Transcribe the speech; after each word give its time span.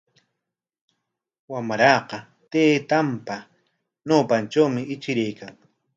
Wamraqa 1.51 2.17
taytanpa 2.51 3.35
ñawpantrawmi 4.07 4.81
ichiraykan. 4.93 5.53